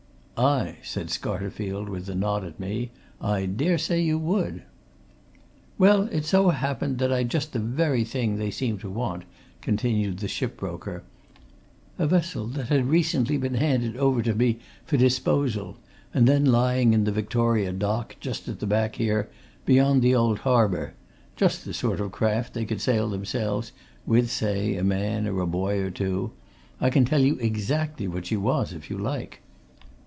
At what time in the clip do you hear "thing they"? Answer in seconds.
8.03-8.49